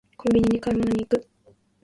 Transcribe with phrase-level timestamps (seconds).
[0.17, 1.27] コンビニに買い物に行く